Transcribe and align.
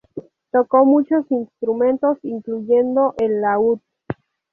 Tocó 0.51 0.83
muchos 0.83 1.29
instrumentos, 1.29 2.17
incluyendo 2.23 3.13
el 3.19 3.39
laúd. 3.39 3.79